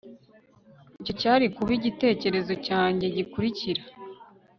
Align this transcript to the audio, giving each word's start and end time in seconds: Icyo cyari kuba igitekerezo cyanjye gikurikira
Icyo 0.99 1.13
cyari 1.21 1.45
kuba 1.55 1.71
igitekerezo 1.79 2.53
cyanjye 2.67 3.05
gikurikira 3.15 3.81